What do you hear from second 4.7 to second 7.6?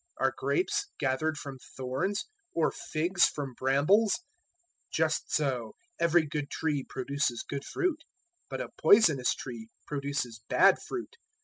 007:017 Just so every good tree produces